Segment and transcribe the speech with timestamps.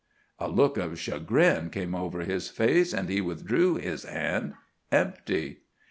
[0.39, 5.57] A look of chagrin came over his face, and he withdrew his hand—empty.